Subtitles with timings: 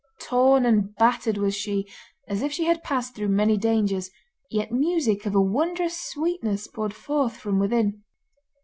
[0.19, 1.87] Torn and battered was she,
[2.27, 4.09] as if she had passed through many dangers,
[4.49, 8.01] yet music of a wondrous sweetness poured forth from within.